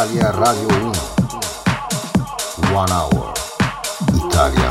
Italia 0.00 0.30
Radio 0.32 0.68
1. 0.80 2.72
One 2.72 2.90
Hour. 2.90 3.34
Italian 4.16 4.69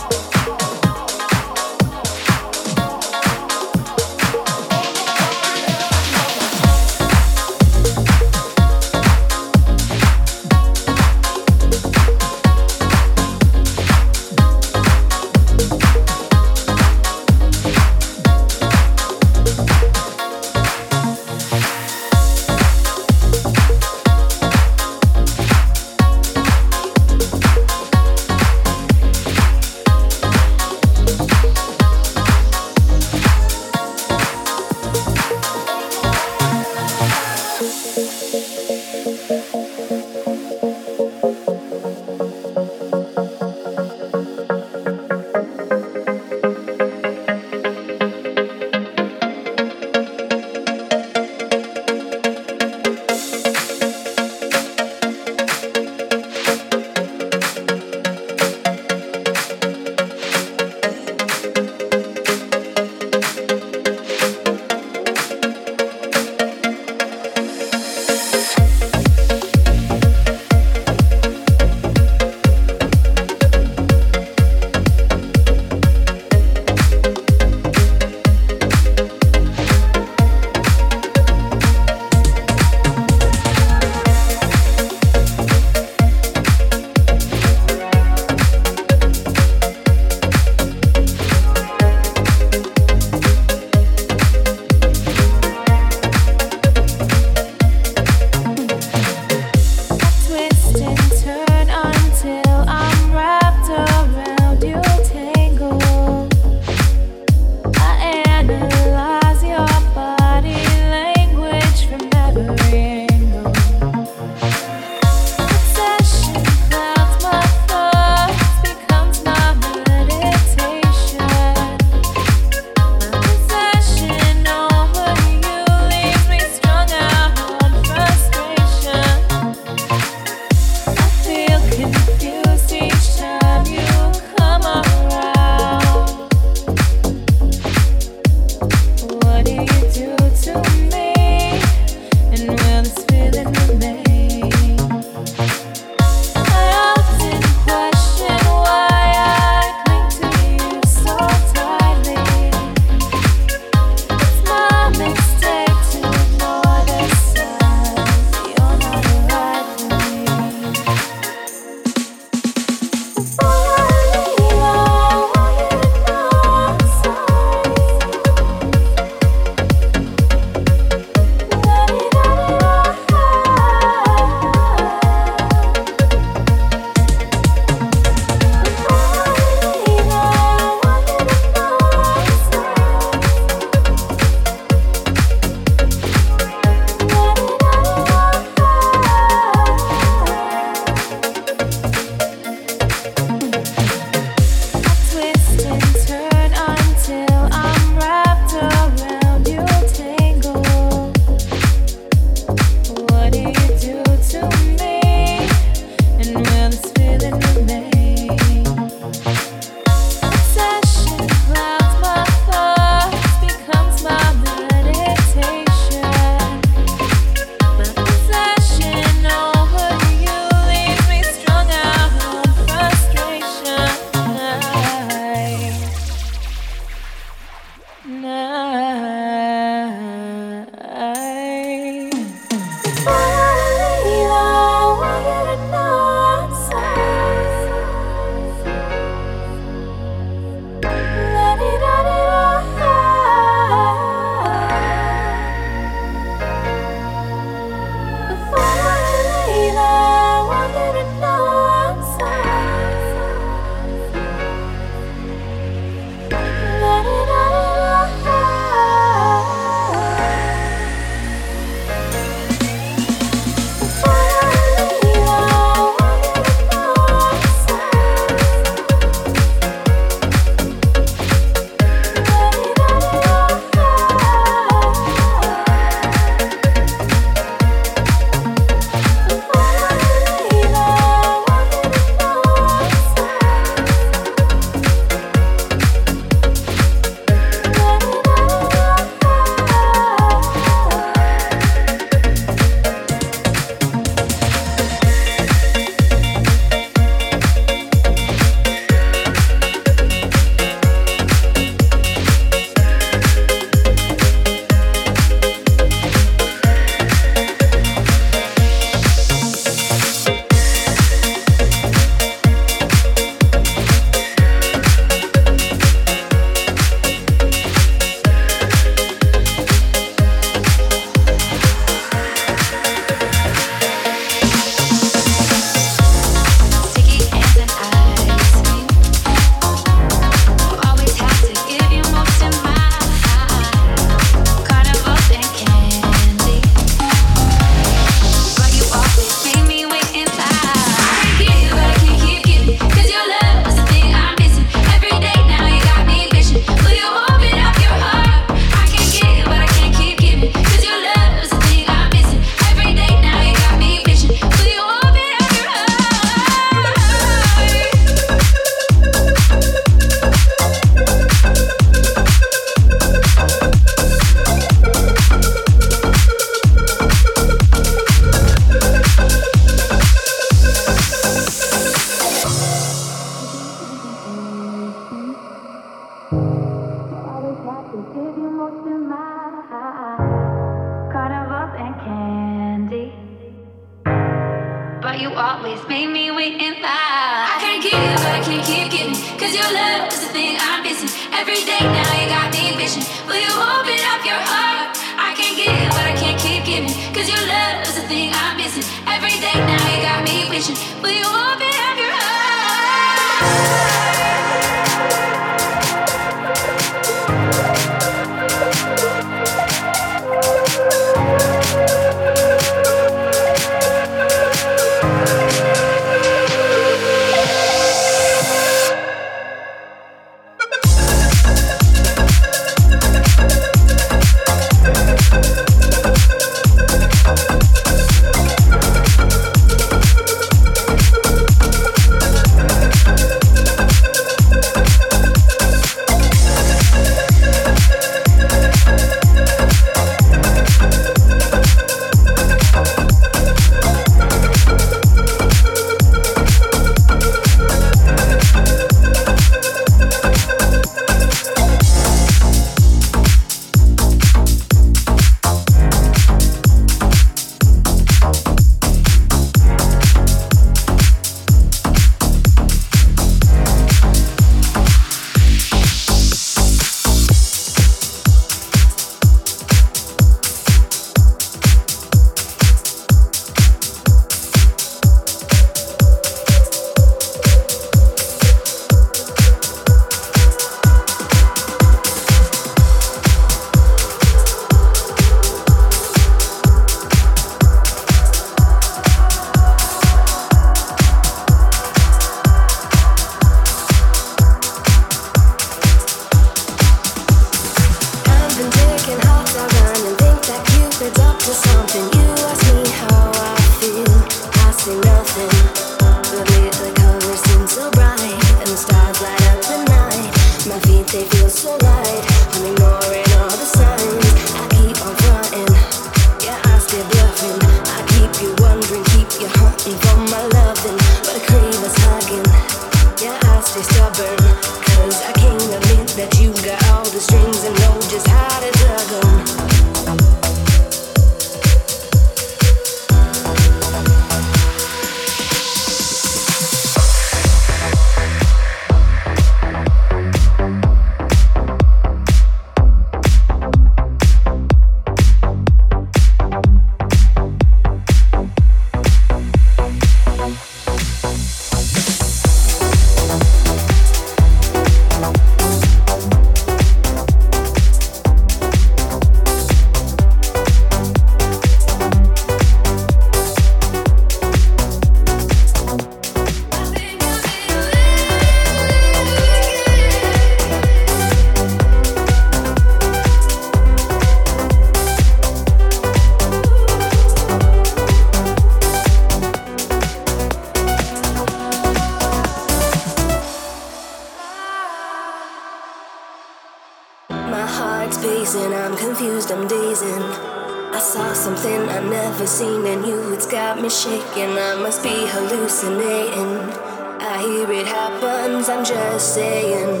saying, 599.38 600.00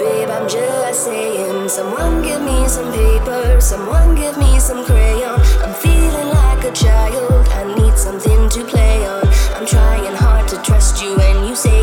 babe, 0.00 0.28
I'm 0.28 0.48
just 0.48 1.04
saying. 1.04 1.68
Someone 1.68 2.22
give 2.22 2.42
me 2.42 2.66
some 2.66 2.90
paper, 2.92 3.60
someone 3.60 4.16
give 4.16 4.36
me 4.36 4.58
some 4.58 4.84
crayon. 4.84 5.40
I'm 5.64 5.74
feeling 5.74 6.28
like 6.40 6.64
a 6.64 6.72
child, 6.72 7.46
I 7.60 7.62
need 7.78 7.96
something 7.96 8.48
to 8.56 8.64
play 8.64 9.06
on. 9.06 9.26
I'm 9.56 9.66
trying 9.66 10.16
hard 10.24 10.48
to 10.48 10.56
trust 10.62 11.00
you, 11.02 11.14
and 11.20 11.48
you 11.48 11.54
say. 11.54 11.77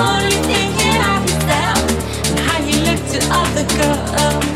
only 0.00 0.30
thing 0.48 0.70
that 0.80 1.00
I 1.04 1.18
can 1.26 1.40
how 2.46 2.58
you 2.64 2.76
look 2.88 3.00
to 3.12 3.18
other 3.30 3.66
girls. 3.76 4.49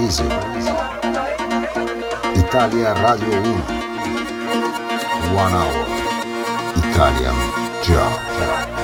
Firenze, 0.00 0.24
Italia 2.34 2.94
Radio 2.94 3.28
1. 3.28 3.62
One 5.34 5.54
Hour. 5.54 5.86
Italian 6.76 7.36
Job. 7.82 8.79